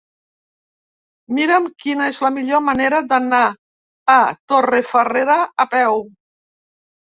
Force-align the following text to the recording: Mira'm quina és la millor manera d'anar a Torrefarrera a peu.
Mira'm 1.37 1.67
quina 1.83 2.07
és 2.13 2.21
la 2.23 2.31
millor 2.39 2.65
manera 2.71 3.03
d'anar 3.13 3.43
a 4.17 4.19
Torrefarrera 4.55 5.39
a 5.67 5.71
peu. 5.77 6.05